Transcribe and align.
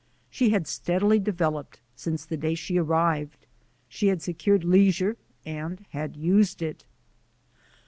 She 0.31 0.49
had 0.49 0.65
steadily 0.65 1.19
developed 1.19 1.79
since 1.95 2.25
the 2.25 2.35
day 2.35 2.55
she 2.55 2.75
ar 2.79 2.83
rived. 2.83 3.45
She 3.87 4.07
had 4.07 4.19
secured 4.19 4.63
leisure 4.63 5.15
and 5.45 5.85
had 5.89 6.15
used 6.17 6.63
it. 6.63 6.85